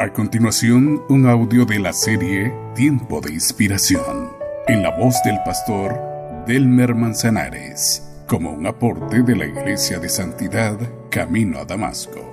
A 0.00 0.12
continuación, 0.12 1.02
un 1.08 1.26
audio 1.26 1.64
de 1.64 1.80
la 1.80 1.92
serie 1.92 2.54
Tiempo 2.76 3.20
de 3.20 3.32
Inspiración, 3.32 4.30
en 4.68 4.84
la 4.84 4.96
voz 4.96 5.20
del 5.24 5.38
pastor 5.44 5.98
Delmer 6.46 6.94
Manzanares, 6.94 8.08
como 8.28 8.52
un 8.52 8.68
aporte 8.68 9.24
de 9.24 9.34
la 9.34 9.46
Iglesia 9.46 9.98
de 9.98 10.08
Santidad 10.08 10.78
Camino 11.10 11.58
a 11.58 11.64
Damasco. 11.64 12.32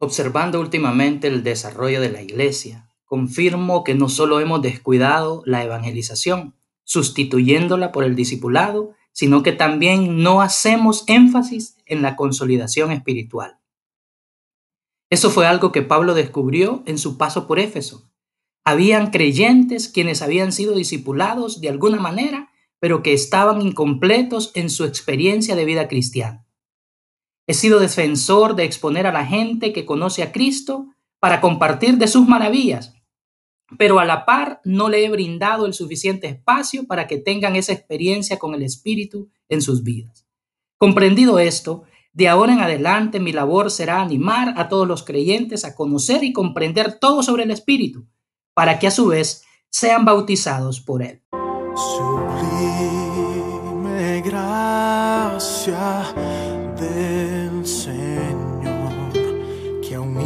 Observando 0.00 0.60
últimamente 0.60 1.28
el 1.28 1.42
desarrollo 1.42 2.02
de 2.02 2.10
la 2.10 2.20
Iglesia, 2.20 2.89
confirmo 3.10 3.82
que 3.82 3.96
no 3.96 4.08
solo 4.08 4.38
hemos 4.38 4.62
descuidado 4.62 5.42
la 5.44 5.64
evangelización, 5.64 6.54
sustituyéndola 6.84 7.90
por 7.90 8.04
el 8.04 8.14
discipulado, 8.14 8.92
sino 9.10 9.42
que 9.42 9.50
también 9.50 10.22
no 10.22 10.40
hacemos 10.40 11.02
énfasis 11.08 11.76
en 11.86 12.02
la 12.02 12.14
consolidación 12.14 12.92
espiritual. 12.92 13.58
Eso 15.10 15.30
fue 15.30 15.48
algo 15.48 15.72
que 15.72 15.82
Pablo 15.82 16.14
descubrió 16.14 16.84
en 16.86 16.98
su 16.98 17.18
paso 17.18 17.48
por 17.48 17.58
Éfeso. 17.58 18.08
Habían 18.64 19.10
creyentes 19.10 19.88
quienes 19.88 20.22
habían 20.22 20.52
sido 20.52 20.76
discipulados 20.76 21.60
de 21.60 21.68
alguna 21.68 21.98
manera, 21.98 22.52
pero 22.78 23.02
que 23.02 23.12
estaban 23.12 23.60
incompletos 23.60 24.52
en 24.54 24.70
su 24.70 24.84
experiencia 24.84 25.56
de 25.56 25.64
vida 25.64 25.88
cristiana. 25.88 26.46
He 27.48 27.54
sido 27.54 27.80
defensor 27.80 28.54
de 28.54 28.62
exponer 28.62 29.08
a 29.08 29.12
la 29.12 29.26
gente 29.26 29.72
que 29.72 29.84
conoce 29.84 30.22
a 30.22 30.30
Cristo 30.30 30.86
para 31.18 31.40
compartir 31.40 31.98
de 31.98 32.06
sus 32.06 32.28
maravillas, 32.28 32.94
pero 33.78 33.98
a 33.98 34.04
la 34.04 34.24
par 34.24 34.60
no 34.64 34.88
le 34.88 35.04
he 35.04 35.10
brindado 35.10 35.66
el 35.66 35.74
suficiente 35.74 36.26
espacio 36.26 36.86
para 36.86 37.06
que 37.06 37.18
tengan 37.18 37.56
esa 37.56 37.72
experiencia 37.72 38.38
con 38.38 38.54
el 38.54 38.62
Espíritu 38.62 39.30
en 39.48 39.62
sus 39.62 39.82
vidas. 39.82 40.26
Comprendido 40.78 41.38
esto, 41.38 41.84
de 42.12 42.28
ahora 42.28 42.52
en 42.52 42.60
adelante 42.60 43.20
mi 43.20 43.32
labor 43.32 43.70
será 43.70 44.00
animar 44.00 44.54
a 44.56 44.68
todos 44.68 44.88
los 44.88 45.04
creyentes 45.04 45.64
a 45.64 45.74
conocer 45.74 46.24
y 46.24 46.32
comprender 46.32 46.98
todo 46.98 47.22
sobre 47.22 47.44
el 47.44 47.50
Espíritu, 47.50 48.06
para 48.54 48.78
que 48.78 48.86
a 48.88 48.90
su 48.90 49.06
vez 49.08 49.44
sean 49.68 50.04
bautizados 50.04 50.80
por 50.80 51.02
Él. 51.02 51.22
Sublime 51.76 53.00
gracia 54.22 56.04
del 56.80 57.64
Señor, 57.64 59.12
que 59.86 59.94
a 59.94 60.00
un 60.00 60.20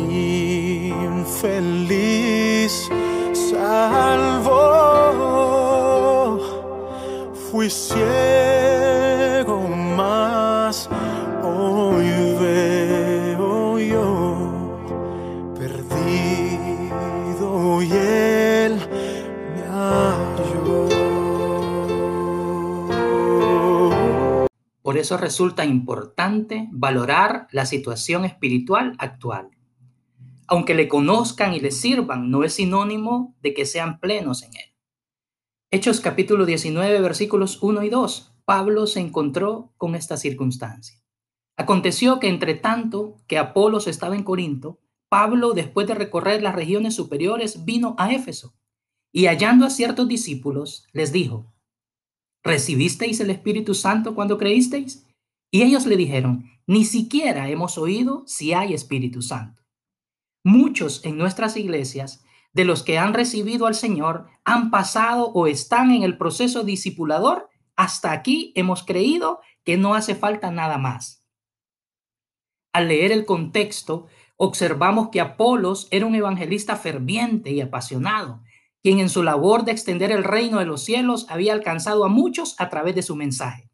infeliz 1.25 2.89
salvó. 3.55 4.51
Fui 7.51 7.71
ciego, 7.71 9.61
más 9.97 10.91
hoy 11.43 12.09
veo 12.41 13.79
yo, 13.79 14.77
perdido 15.57 16.51
y 17.83 17.93
él 17.93 18.77
me 19.55 19.63
halló. 19.71 20.89
Por 24.83 24.99
eso 24.99 25.17
resulta 25.17 25.65
importante 25.65 26.69
valorar 26.73 27.47
la 27.53 27.67
situación 27.67 28.25
espiritual 28.25 28.97
actual. 28.99 29.54
Aunque 30.47 30.75
le 30.75 30.89
conozcan 30.89 31.55
y 31.55 31.61
le 31.61 31.71
sirvan, 31.71 32.31
no 32.31 32.45
es 32.45 32.55
sinónimo 32.55 33.35
de 33.41 33.55
que 33.55 33.65
sean 33.65 33.99
plenos 33.99 34.43
en 34.43 34.51
él. 34.57 34.75
Hechos 35.71 36.01
capítulo 36.01 36.45
19, 36.45 37.01
versículos 37.01 37.63
1 37.63 37.83
y 37.83 37.89
2. 37.89 38.35
Pablo 38.45 38.87
se 38.87 39.01
encontró 39.01 39.73
con 39.79 39.95
esta 39.95 40.17
circunstancia. 40.17 41.03
Aconteció 41.57 42.21
que 42.21 42.29
entre 42.29 42.55
tanto 42.55 43.17
que 43.27 43.39
Apolos 43.39 43.87
estaba 43.87 44.15
en 44.17 44.23
Corinto, 44.23 44.81
Pablo, 45.09 45.53
después 45.53 45.87
de 45.87 45.95
recorrer 45.95 46.43
las 46.43 46.55
regiones 46.55 46.95
superiores, 46.95 47.65
vino 47.65 47.95
a 47.99 48.13
Éfeso 48.13 48.55
y 49.13 49.27
hallando 49.27 49.65
a 49.65 49.71
ciertos 49.71 50.09
discípulos, 50.09 50.89
les 50.93 51.13
dijo, 51.13 51.55
¿recibisteis 52.43 53.21
el 53.21 53.31
Espíritu 53.31 53.73
Santo 53.73 54.15
cuando 54.15 54.37
creísteis? 54.37 55.07
Y 55.53 55.63
ellos 55.63 55.87
le 55.87 55.97
dijeron, 55.97 56.51
ni 56.67 56.85
siquiera 56.85 57.49
hemos 57.49 57.79
oído 57.79 58.25
si 58.27 58.53
hay 58.53 58.75
Espíritu 58.75 59.23
Santo. 59.23 59.64
Muchos 60.45 61.03
en 61.07 61.17
nuestras 61.17 61.57
iglesias 61.57 62.23
de 62.53 62.67
los 62.67 62.83
que 62.83 62.99
han 62.99 63.15
recibido 63.15 63.67
al 63.67 63.75
Señor 63.75 64.27
han 64.45 64.71
pasado 64.71 65.33
o 65.33 65.47
están 65.47 65.91
en 65.91 66.03
el 66.03 66.19
proceso 66.19 66.65
discipulador. 66.65 67.49
Hasta 67.77 68.13
aquí 68.13 68.53
hemos 68.55 68.85
creído 68.85 69.41
que 69.65 69.79
no 69.79 69.95
hace 69.95 70.15
falta 70.15 70.51
nada 70.51 70.77
más. 70.77 71.25
Al 72.75 72.89
leer 72.89 73.11
el 73.11 73.25
contexto, 73.25 74.07
observamos 74.37 75.09
que 75.09 75.23
Apolos 75.23 75.89
era 75.91 76.05
un 76.05 76.15
evangelista 76.15 76.77
ferviente 76.77 77.51
y 77.51 77.63
apasionado, 77.63 78.43
quien 78.83 79.01
en 79.01 79.09
su 79.09 79.23
labor 79.23 79.65
de 79.65 79.73
extender 79.73 80.13
el 80.13 80.25
reino 80.25 80.59
de 80.59 80.67
los 80.67 80.85
cielos 80.85 81.25
había 81.31 81.55
alcanzado 81.55 82.05
a 82.05 82.09
muchos 82.09 82.55
a 82.59 82.69
través 82.69 82.95
de 82.95 83.03
su 83.03 83.17
mensaje. 83.17 83.71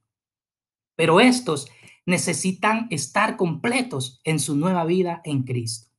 Pero 0.94 1.18
estos 1.18 1.68
necesitan 2.06 2.86
estar 2.90 3.36
completos 3.36 4.20
en 4.22 4.38
su 4.38 4.54
nueva 4.54 4.84
vida 4.84 5.20
en 5.24 5.42
Cristo. 5.42 5.89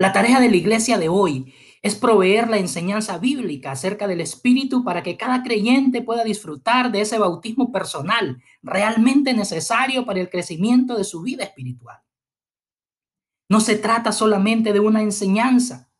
La 0.00 0.12
tarea 0.12 0.40
de 0.40 0.48
la 0.48 0.56
iglesia 0.56 0.96
de 0.96 1.10
hoy 1.10 1.52
es 1.82 1.94
proveer 1.94 2.48
la 2.48 2.56
enseñanza 2.56 3.18
bíblica 3.18 3.72
acerca 3.72 4.08
del 4.08 4.22
Espíritu 4.22 4.82
para 4.82 5.02
que 5.02 5.18
cada 5.18 5.42
creyente 5.42 6.00
pueda 6.00 6.24
disfrutar 6.24 6.90
de 6.90 7.02
ese 7.02 7.18
bautismo 7.18 7.70
personal 7.70 8.42
realmente 8.62 9.34
necesario 9.34 10.06
para 10.06 10.18
el 10.18 10.30
crecimiento 10.30 10.96
de 10.96 11.04
su 11.04 11.20
vida 11.20 11.44
espiritual. 11.44 11.98
No 13.50 13.60
se 13.60 13.76
trata 13.76 14.10
solamente 14.10 14.72
de 14.72 14.80
una 14.80 15.02
enseñanza. 15.02 15.90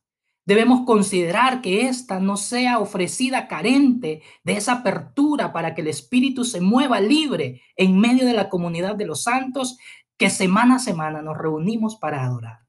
Debemos 0.47 0.87
considerar 0.87 1.61
que 1.61 1.87
ésta 1.87 2.21
no 2.21 2.39
sea 2.39 2.79
ofrecida 2.79 3.49
carente 3.49 4.23
de 4.45 4.53
esa 4.55 4.77
apertura 4.77 5.53
para 5.53 5.75
que 5.75 5.83
el 5.83 5.89
Espíritu 5.89 6.47
se 6.47 6.63
mueva 6.63 7.03
libre 7.03 7.61
en 7.77 8.01
medio 8.01 8.25
de 8.25 8.33
la 8.33 8.49
comunidad 8.49 8.97
de 8.97 9.05
los 9.05 9.25
santos 9.25 9.77
que 10.17 10.31
semana 10.31 10.77
a 10.77 10.79
semana 10.79 11.21
nos 11.21 11.37
reunimos 11.37 11.97
para 11.97 12.25
adorar. 12.25 12.60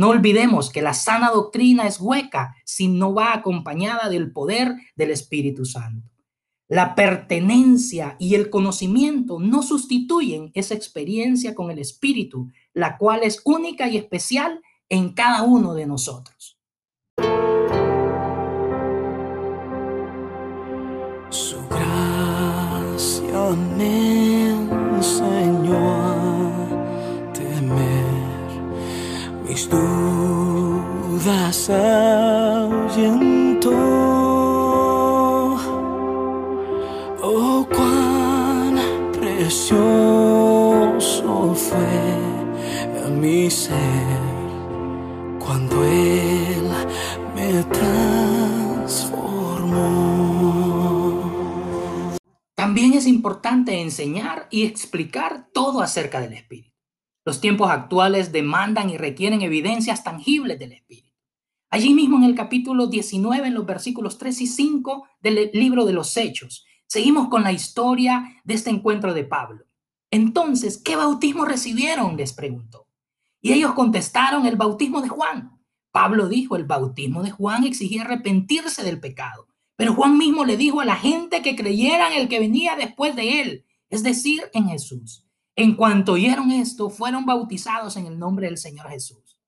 No 0.00 0.08
olvidemos 0.08 0.70
que 0.70 0.80
la 0.80 0.94
sana 0.94 1.28
doctrina 1.28 1.86
es 1.86 2.00
hueca 2.00 2.56
si 2.64 2.88
no 2.88 3.12
va 3.12 3.34
acompañada 3.34 4.08
del 4.08 4.32
poder 4.32 4.74
del 4.96 5.10
Espíritu 5.10 5.66
Santo. 5.66 6.08
La 6.68 6.94
pertenencia 6.94 8.16
y 8.18 8.34
el 8.34 8.48
conocimiento 8.48 9.38
no 9.38 9.62
sustituyen 9.62 10.52
esa 10.54 10.72
experiencia 10.72 11.54
con 11.54 11.70
el 11.70 11.78
Espíritu, 11.78 12.48
la 12.72 12.96
cual 12.96 13.24
es 13.24 13.42
única 13.44 13.90
y 13.90 13.98
especial 13.98 14.62
en 14.88 15.12
cada 15.12 15.42
uno 15.42 15.74
de 15.74 15.84
nosotros. 15.84 16.58
Su 21.28 21.58
gracia 21.68 23.50
me 23.76 24.48
enseñó 24.96 26.09
mis 29.50 29.68
dudas 29.68 31.58
ahuyentó. 31.70 32.90
Oh, 37.22 37.66
cuán 37.68 38.78
precioso 39.12 40.44
fue 41.54 43.10
mi 43.10 43.50
ser 43.50 44.20
cuando 45.40 45.84
Él 45.84 46.70
me 47.34 47.64
transformó. 47.64 49.10
También 52.54 52.92
es 52.92 53.08
importante 53.08 53.80
enseñar 53.80 54.46
y 54.50 54.64
explicar 54.64 55.48
todo 55.52 55.82
acerca 55.82 56.20
del 56.20 56.34
Espíritu. 56.34 56.69
Los 57.24 57.40
tiempos 57.40 57.70
actuales 57.70 58.32
demandan 58.32 58.88
y 58.88 58.96
requieren 58.96 59.42
evidencias 59.42 60.02
tangibles 60.02 60.58
del 60.58 60.72
Espíritu. 60.72 61.10
Allí 61.68 61.94
mismo 61.94 62.16
en 62.16 62.24
el 62.24 62.34
capítulo 62.34 62.86
19, 62.86 63.46
en 63.46 63.54
los 63.54 63.66
versículos 63.66 64.18
3 64.18 64.40
y 64.40 64.46
5 64.46 65.06
del 65.20 65.50
libro 65.52 65.84
de 65.84 65.92
los 65.92 66.16
Hechos, 66.16 66.64
seguimos 66.86 67.28
con 67.28 67.42
la 67.42 67.52
historia 67.52 68.40
de 68.44 68.54
este 68.54 68.70
encuentro 68.70 69.14
de 69.14 69.24
Pablo. 69.24 69.66
Entonces, 70.10 70.78
¿qué 70.82 70.96
bautismo 70.96 71.44
recibieron? 71.44 72.16
les 72.16 72.32
preguntó. 72.32 72.88
Y 73.40 73.52
ellos 73.52 73.74
contestaron 73.74 74.46
el 74.46 74.56
bautismo 74.56 75.00
de 75.00 75.08
Juan. 75.08 75.60
Pablo 75.92 76.28
dijo, 76.28 76.56
el 76.56 76.64
bautismo 76.64 77.22
de 77.22 77.30
Juan 77.30 77.64
exigía 77.64 78.02
arrepentirse 78.02 78.82
del 78.82 78.98
pecado. 78.98 79.46
Pero 79.76 79.94
Juan 79.94 80.18
mismo 80.18 80.44
le 80.44 80.56
dijo 80.56 80.80
a 80.80 80.84
la 80.84 80.96
gente 80.96 81.42
que 81.42 81.54
creyeran 81.54 82.12
el 82.12 82.28
que 82.28 82.40
venía 82.40 82.76
después 82.76 83.14
de 83.14 83.40
él, 83.40 83.64
es 83.88 84.02
decir, 84.02 84.42
en 84.52 84.68
Jesús. 84.68 85.26
En 85.60 85.74
cuanto 85.74 86.12
oyeron 86.12 86.52
esto, 86.52 86.88
fueron 86.88 87.26
bautizados 87.26 87.98
en 87.98 88.06
el 88.06 88.18
nombre 88.18 88.46
del 88.46 88.56
Señor 88.56 88.88
Jesús. 88.88 89.38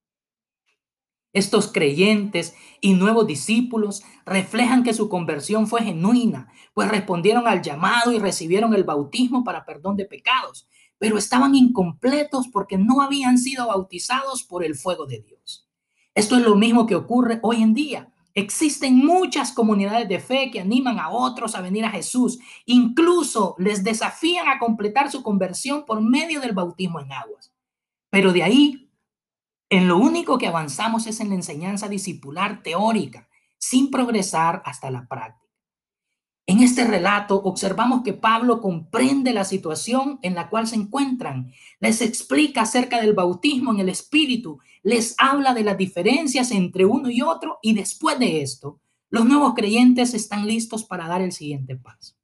Estos 1.33 1.73
creyentes 1.73 2.55
y 2.83 2.93
nuevos 2.93 3.27
discípulos 3.27 4.03
reflejan 4.27 4.83
que 4.83 4.93
su 4.93 5.09
conversión 5.09 5.67
fue 5.67 5.81
genuina, 5.81 6.53
pues 6.75 6.91
respondieron 6.91 7.49
al 7.49 7.63
llamado 7.63 8.13
y 8.13 8.19
recibieron 8.19 8.75
el 8.75 8.85
bautismo 8.85 9.43
para 9.43 9.65
perdón 9.65 9.97
de 9.97 10.05
pecados, 10.05 10.69
pero 10.99 11.17
estaban 11.17 11.55
incompletos 11.55 12.47
porque 12.49 12.77
no 12.77 13.01
habían 13.01 13.39
sido 13.39 13.69
bautizados 13.69 14.43
por 14.43 14.67
el 14.67 14.75
fuego 14.75 15.07
de 15.07 15.23
Dios. 15.23 15.67
Esto 16.15 16.37
es 16.37 16.43
lo 16.43 16.57
mismo 16.57 16.85
que 16.85 16.95
ocurre 16.95 17.41
hoy 17.43 17.63
en 17.63 17.73
día. 17.73 18.12
Existen 18.35 18.97
muchas 18.97 19.53
comunidades 19.53 20.09
de 20.09 20.21
fe 20.21 20.51
que 20.51 20.61
animan 20.61 20.99
a 20.99 21.11
otros 21.11 21.55
a 21.55 21.61
venir 21.61 21.85
a 21.85 21.91
Jesús, 21.91 22.39
incluso 22.67 23.55
les 23.59 23.85
desafían 23.85 24.49
a 24.49 24.59
completar 24.59 25.11
su 25.11 25.23
conversión 25.23 25.85
por 25.85 26.01
medio 26.01 26.41
del 26.41 26.53
bautismo 26.53 27.01
en 27.01 27.13
aguas. 27.13 27.53
Pero 28.11 28.33
de 28.33 28.43
ahí 28.43 28.83
en 29.73 29.89
lo 29.89 29.97
único 29.97 30.37
que 30.37 30.47
avanzamos 30.47 31.07
es 31.07 31.21
en 31.21 31.31
la 31.31 31.35
enseñanza 31.35 31.89
discipular 31.89 32.63
teórica, 32.63 33.27
sin 33.57 33.91
progresar 33.91 34.63
hasta 34.67 34.91
la 34.91 35.07
práctica. 35.09 35.42
En 36.47 36.61
este 36.61 36.85
relato 36.85 37.37
observamos 37.37 38.03
que 38.03 38.15
Pablo 38.15 38.61
comprende 38.61 39.33
la 39.33 39.45
situación 39.45 40.19
en 40.23 40.35
la 40.35 40.51
cual 40.51 40.67
se 40.67 40.75
encuentran, 40.75 41.53
les 41.79 42.01
explica 42.01 42.63
acerca 42.63 43.01
del 43.01 43.13
bautismo 43.13 43.73
en 43.73 43.79
el 43.79 43.89
Espíritu, 43.89 44.59
les 44.83 45.15
habla 45.19 45.55
de 45.55 45.63
las 45.63 45.79
diferencias 45.79 46.51
entre 46.51 46.85
uno 46.85 47.11
y 47.11 47.23
otro 47.23 47.59
y 47.63 47.75
después 47.75 48.19
de 48.19 48.43
esto, 48.43 48.81
los 49.09 49.25
nuevos 49.25 49.55
creyentes 49.55 50.15
están 50.15 50.47
listos 50.47 50.85
para 50.85 51.07
dar 51.07 51.21
el 51.21 51.33
siguiente 51.33 51.77
paso. 51.77 52.17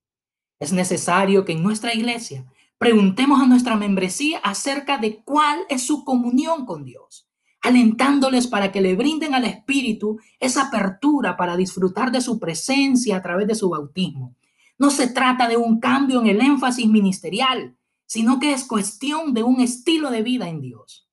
Es 0.58 0.72
necesario 0.72 1.44
que 1.44 1.52
en 1.52 1.62
nuestra 1.62 1.94
iglesia 1.94 2.44
preguntemos 2.76 3.40
a 3.40 3.46
nuestra 3.46 3.76
membresía 3.76 4.38
acerca 4.38 4.98
de 4.98 5.22
cuál 5.22 5.60
es 5.68 5.82
su 5.82 6.04
comunión 6.04 6.66
con 6.66 6.84
Dios 6.84 7.27
alentándoles 7.62 8.46
para 8.46 8.70
que 8.70 8.80
le 8.80 8.94
brinden 8.94 9.34
al 9.34 9.44
Espíritu 9.44 10.18
esa 10.38 10.68
apertura 10.68 11.36
para 11.36 11.56
disfrutar 11.56 12.12
de 12.12 12.20
su 12.20 12.38
presencia 12.38 13.16
a 13.16 13.22
través 13.22 13.46
de 13.48 13.54
su 13.54 13.68
bautismo. 13.70 14.36
No 14.78 14.90
se 14.90 15.08
trata 15.08 15.48
de 15.48 15.56
un 15.56 15.80
cambio 15.80 16.20
en 16.20 16.28
el 16.28 16.40
énfasis 16.40 16.86
ministerial, 16.86 17.76
sino 18.06 18.38
que 18.38 18.52
es 18.52 18.64
cuestión 18.64 19.34
de 19.34 19.42
un 19.42 19.60
estilo 19.60 20.10
de 20.10 20.22
vida 20.22 20.48
en 20.48 20.60
Dios. 20.60 21.08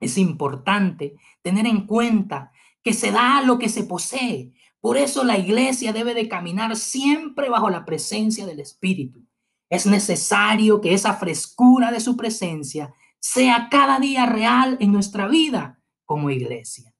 Es 0.00 0.16
importante 0.16 1.14
tener 1.42 1.66
en 1.66 1.86
cuenta 1.86 2.52
que 2.82 2.92
se 2.92 3.10
da 3.10 3.42
lo 3.42 3.58
que 3.58 3.68
se 3.68 3.84
posee. 3.84 4.52
Por 4.80 4.96
eso 4.96 5.24
la 5.24 5.38
iglesia 5.38 5.92
debe 5.92 6.14
de 6.14 6.28
caminar 6.28 6.76
siempre 6.76 7.48
bajo 7.48 7.68
la 7.68 7.84
presencia 7.84 8.46
del 8.46 8.60
Espíritu. 8.60 9.24
Es 9.70 9.86
necesario 9.86 10.80
que 10.80 10.94
esa 10.94 11.14
frescura 11.14 11.90
de 11.90 12.00
su 12.00 12.16
presencia 12.16 12.94
sea 13.24 13.68
cada 13.70 13.98
día 14.00 14.26
real 14.26 14.76
en 14.80 14.92
nuestra 14.92 15.26
vida 15.28 15.80
como 16.04 16.28
iglesia. 16.28 16.92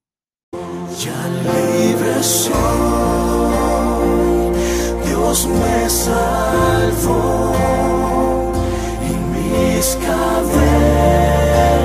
Ya 0.99 1.29
libre 1.29 2.23
soy, 2.23 2.55
Dios 5.07 5.47
me 5.47 5.91
salvó 5.91 7.53
y 9.07 9.13
mis 9.35 9.97
cadenas 9.97 11.84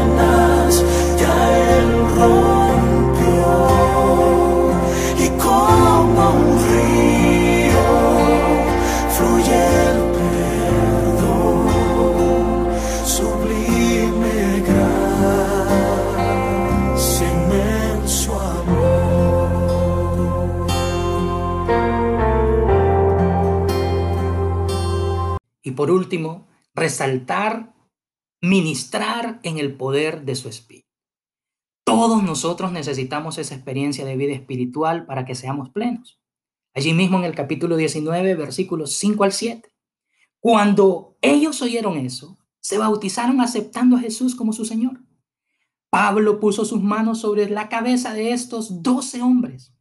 Y 25.70 25.72
por 25.72 25.92
último, 25.92 26.48
resaltar, 26.74 27.76
ministrar 28.42 29.40
en 29.44 29.60
el 29.60 29.78
poder 29.78 30.26
de 30.26 30.34
su 30.34 30.50
espíritu. 30.50 30.90
Todos 31.84 32.24
nosotros 32.24 32.72
necesitamos 32.72 33.38
esa 33.38 33.54
experiencia 33.54 34.04
de 34.04 34.18
vida 34.18 34.34
espiritual 34.34 35.06
para 35.06 35.26
que 35.26 35.36
seamos 35.36 35.70
plenos. 35.70 36.20
Allí 36.74 36.94
mismo 36.94 37.20
en 37.20 37.26
el 37.26 37.36
capítulo 37.36 37.78
19, 37.78 38.34
versículos 38.34 38.94
5 38.94 39.24
al 39.24 39.32
7. 39.32 39.72
Cuando 40.40 41.18
ellos 41.22 41.62
oyeron 41.62 41.98
eso, 41.98 42.40
se 42.60 42.80
bautizaron 42.80 43.40
aceptando 43.40 43.96
a 43.96 44.00
Jesús 44.00 44.34
como 44.34 44.54
su 44.54 44.66
Señor. 44.66 45.04
Pablo 45.92 46.40
puso 46.40 46.66
sus 46.66 46.82
manos 46.82 47.20
sobre 47.20 47.48
la 47.48 47.70
cabeza 47.70 48.16
de 48.16 48.32
estos 48.32 48.82
doce 48.82 49.22
hombres. 49.22 49.72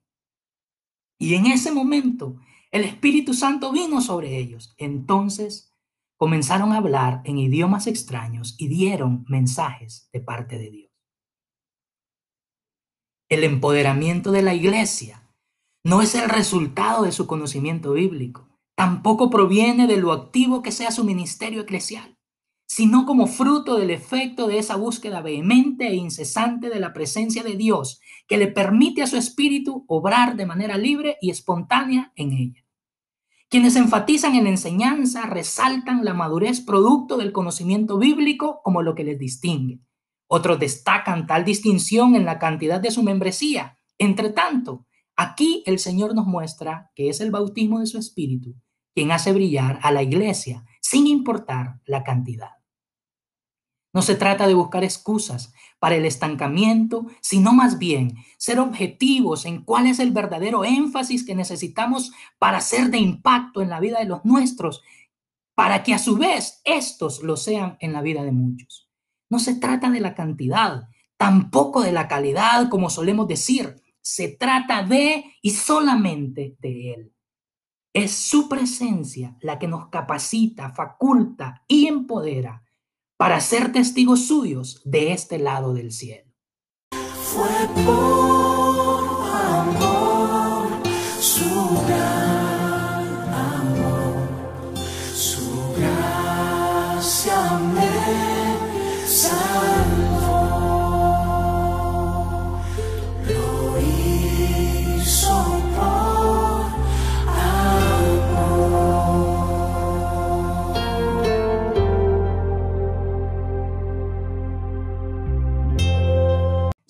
Y 1.19 1.35
en 1.35 1.47
ese 1.47 1.73
momento 1.73 2.37
el 2.73 2.85
Espíritu 2.85 3.33
Santo 3.33 3.73
vino 3.73 4.03
sobre 4.03 4.37
ellos. 4.37 4.75
Entonces 4.77 5.69
comenzaron 6.19 6.73
a 6.73 6.79
hablar 6.79 7.23
en 7.25 7.39
idiomas 7.39 7.87
extraños 7.87 8.57
y 8.59 8.69
dieron 8.69 9.25
mensajes 9.29 10.11
de 10.13 10.21
parte 10.21 10.59
de 10.59 10.71
Dios. 10.71 10.91
El 13.31 13.45
empoderamiento 13.45 14.33
de 14.33 14.43
la 14.43 14.55
iglesia 14.55 15.23
no 15.85 16.03
es 16.03 16.15
el 16.15 16.29
resultado 16.29 17.05
de 17.05 17.13
su 17.13 17.27
conocimiento 17.27 17.93
bíblico, 17.93 18.59
tampoco 18.77 19.31
proviene 19.31 19.87
de 19.87 19.97
lo 19.97 20.13
activo 20.13 20.61
que 20.61 20.73
sea 20.73 20.91
su 20.91 21.05
ministerio 21.05 21.63
eclesial, 21.63 22.19
sino 22.69 23.07
como 23.07 23.27
fruto 23.27 23.77
del 23.77 23.91
efecto 23.91 24.49
de 24.49 24.59
esa 24.59 24.77
búsqueda 24.77 25.23
vehemente 25.23 25.87
e 25.87 25.95
incesante 25.95 26.69
de 26.69 26.81
la 26.81 26.93
presencia 26.93 27.43
de 27.43 27.57
Dios 27.57 28.01
que 28.27 28.39
le 28.39 28.49
permite 28.49 29.03
a 29.03 29.07
su 29.07 29.17
espíritu 29.17 29.85
obrar 29.87 30.37
de 30.37 30.47
manera 30.47 30.77
libre 30.77 31.17
y 31.21 31.31
espontánea 31.31 32.13
en 32.17 32.33
ella. 32.33 32.68
Quienes 33.51 33.77
enfatizan 33.77 34.35
en 34.35 34.47
enseñanza 34.47 35.27
resaltan 35.27 36.05
la 36.05 36.15
madurez 36.15 36.61
producto 36.61 37.17
del 37.17 37.33
conocimiento 37.33 37.99
bíblico 37.99 38.61
como 38.63 38.83
lo 38.83 38.95
que 38.95 39.05
les 39.05 39.19
distingue. 39.19 39.81
Otros 40.27 40.59
destacan 40.59 41.27
tal 41.27 41.45
distinción 41.45 42.15
en 42.15 42.27
la 42.27 42.39
cantidad 42.39 42.81
de 42.81 42.91
su 42.91 43.03
membresía. 43.03 43.79
Entre 43.97 44.31
tanto, 44.31 44.87
aquí 45.17 45.63
el 45.67 45.79
Señor 45.79 46.15
nos 46.15 46.27
muestra 46.27 46.91
que 46.95 47.09
es 47.09 47.21
el 47.21 47.31
bautismo 47.31 47.81
de 47.81 47.87
su 47.87 47.99
espíritu 47.99 48.55
quien 48.99 49.13
hace 49.13 49.33
brillar 49.33 49.79
a 49.85 49.93
la 49.93 50.03
iglesia 50.03 50.65
sin 50.81 51.07
importar 51.07 51.81
la 51.87 52.03
cantidad. 52.03 52.58
No 53.99 54.03
se 54.03 54.15
trata 54.15 54.47
de 54.47 54.55
buscar 54.55 54.85
excusas 54.85 55.53
para 55.81 55.97
el 55.97 56.05
estancamiento, 56.05 57.07
sino 57.21 57.53
más 57.53 57.79
bien 57.79 58.15
ser 58.37 58.61
objetivos 58.61 59.45
en 59.45 59.65
cuál 59.65 59.89
es 59.89 59.99
el 59.99 60.13
verdadero 60.13 60.65
énfasis 60.65 61.27
que 61.27 61.35
necesitamos 61.35 62.13
para 62.39 62.61
ser 62.61 62.93
de 62.93 62.99
impacto 62.99 63.61
en 63.61 63.71
la 63.71 63.81
vida 63.81 63.99
de 63.99 64.05
los 64.05 64.25
nuestros, 64.25 64.85
para 65.57 65.83
que 65.83 65.95
a 65.95 65.99
su 65.99 66.17
vez 66.17 66.61
estos 66.65 67.25
lo 67.25 67.37
sean 67.37 67.77
en 67.81 67.93
la 67.93 68.01
vida 68.01 68.23
de 68.23 68.31
muchos. 68.31 68.89
No 69.29 69.41
se 69.41 69.57
trata 69.57 69.91
de 69.91 69.99
la 69.99 70.15
cantidad, 70.15 70.89
tampoco 71.17 71.81
de 71.81 71.91
la 71.91 72.07
calidad, 72.07 72.69
como 72.69 72.91
solemos 72.91 73.27
decir. 73.27 73.83
Se 74.01 74.29
trata 74.29 74.85
de 74.85 75.25
y 75.43 75.51
solamente 75.51 76.57
de 76.61 76.95
Él. 76.95 77.13
Es 77.93 78.13
su 78.13 78.49
presencia 78.49 79.37
la 79.41 79.59
que 79.59 79.67
nos 79.67 79.89
capacita, 79.89 80.71
faculta 80.71 81.65
y 81.67 81.89
empodera 81.89 82.63
para 83.19 83.41
ser 83.41 83.73
testigos 83.73 84.29
suyos 84.29 84.81
de 84.85 85.13
este 85.13 85.39
lado 85.39 85.75
del 85.75 85.91
cielo. 85.93 86.33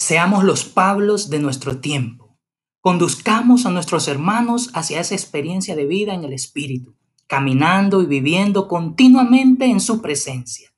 Seamos 0.09 0.43
los 0.43 0.65
Pablos 0.65 1.29
de 1.29 1.38
nuestro 1.38 1.81
tiempo. 1.81 2.38
Conduzcamos 2.81 3.67
a 3.67 3.71
nuestros 3.71 4.09
hermanos 4.09 4.71
hacia 4.73 5.00
esa 5.00 5.15
experiencia 5.15 5.77
de 5.77 5.85
vida 5.85 6.15
en 6.15 6.25
el 6.25 6.33
Espíritu, 6.33 6.97
caminando 7.27 8.00
y 8.00 8.07
viviendo 8.07 8.69
continuamente 8.69 9.67
en 9.67 9.81
su 9.81 10.00
presencia. 10.00 10.71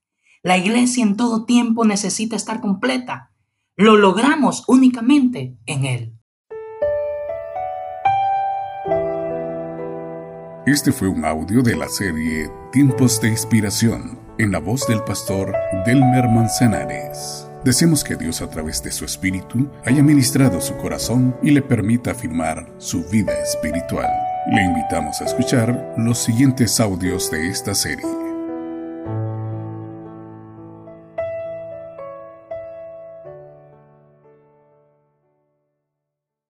La 0.42 0.58
iglesia 0.58 1.04
en 1.04 1.16
todo 1.16 1.44
tiempo 1.44 1.84
necesita 1.84 2.34
estar 2.34 2.60
completa. 2.60 3.30
Lo 3.76 3.96
logramos 3.96 4.64
únicamente 4.66 5.56
en 5.64 5.84
Él. 5.84 6.18
Este 10.66 10.90
fue 10.90 11.06
un 11.06 11.24
audio 11.24 11.62
de 11.62 11.76
la 11.76 11.88
serie 11.88 12.50
Tiempos 12.72 13.20
de 13.20 13.28
Inspiración 13.28 14.18
en 14.38 14.50
la 14.50 14.58
voz 14.58 14.88
del 14.88 15.04
pastor 15.04 15.54
Delmer 15.86 16.28
Manzanares. 16.28 17.46
Deseamos 17.64 18.04
que 18.04 18.16
Dios 18.16 18.40
a 18.40 18.48
través 18.48 18.82
de 18.82 18.90
su 18.90 19.04
Espíritu 19.04 19.68
haya 19.84 20.02
ministrado 20.02 20.62
su 20.62 20.76
corazón 20.78 21.36
y 21.42 21.50
le 21.50 21.60
permita 21.60 22.12
afirmar 22.12 22.66
su 22.78 23.04
vida 23.04 23.32
espiritual. 23.42 24.08
Le 24.50 24.62
invitamos 24.62 25.20
a 25.20 25.24
escuchar 25.24 25.94
los 25.98 26.18
siguientes 26.18 26.80
audios 26.80 27.30
de 27.30 27.50
esta 27.50 27.74
serie. 27.74 28.29